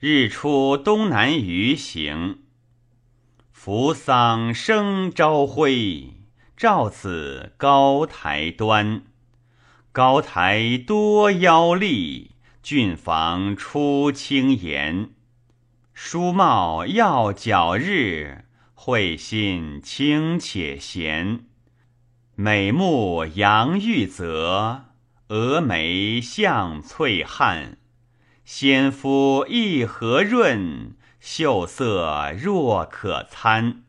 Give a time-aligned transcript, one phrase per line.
[0.00, 2.38] 日出东南隅行，
[3.50, 6.14] 扶桑生朝晖。
[6.56, 9.02] 照此高台端，
[9.90, 15.10] 高台多妖丽，俊房出青檐。
[15.92, 18.44] 书帽耀皎日，
[18.74, 21.44] 会心清且闲。
[22.36, 24.84] 美目扬玉泽，
[25.28, 27.78] 蛾眉向翠汉。
[28.50, 33.82] 纤夫一和润，秀色若可餐。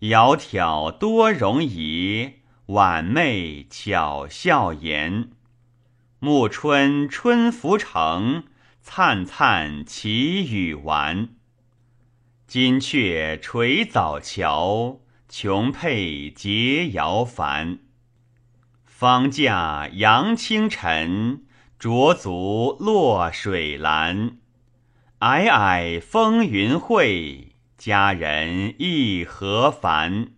[0.00, 2.34] 窈窕多容仪，
[2.66, 5.30] 婉媚巧笑颜。
[6.18, 8.44] 暮春春拂城，
[8.82, 11.30] 灿灿其羽完。
[12.46, 15.00] 金阙垂藻桥，
[15.30, 17.78] 琼佩结瑶帆。
[18.84, 21.46] 方驾扬清尘，
[21.78, 24.38] 濯足落水蓝。
[25.20, 30.32] 霭霭风云会，佳人意何凡？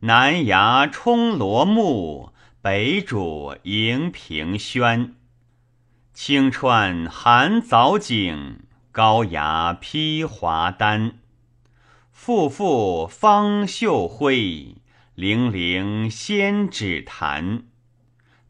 [0.00, 5.14] 南崖冲罗幕，北渚迎平轩。
[6.12, 8.60] 青川含藻井。
[8.90, 11.20] 高崖披华丹，
[12.10, 14.74] 复复芳秀辉，
[15.14, 17.64] 泠泠仙指弹。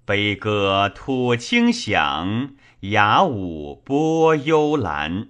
[0.08, 5.28] 悲歌吐清响，雅舞拨幽兰。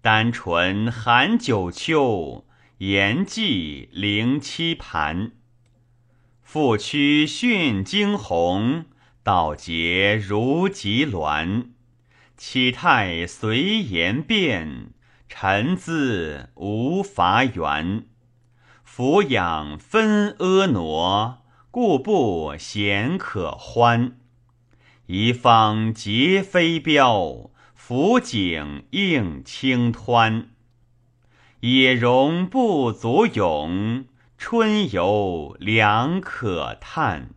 [0.00, 2.46] 丹唇含九秋，
[2.78, 5.32] 言寄灵七盘。
[6.42, 8.86] 复曲逊惊鸿，
[9.22, 11.66] 道节如急鸾。
[12.38, 14.94] 启态随言变，
[15.28, 18.06] 陈姿无伐缘。
[18.82, 21.40] 俯仰分婀娜，
[21.74, 24.16] 故不闲可欢。
[25.06, 30.44] 一方结飞镖，浮景映清湍。
[31.58, 34.04] 野荣不足咏，
[34.38, 37.30] 春游良可叹。